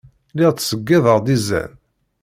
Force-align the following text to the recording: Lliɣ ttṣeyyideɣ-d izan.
Lliɣ 0.31 0.51
ttṣeyyideɣ-d 0.53 1.25
izan. 1.35 1.71